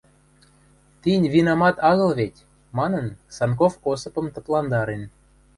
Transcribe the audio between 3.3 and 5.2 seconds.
Санков Осыпым тыпландарен.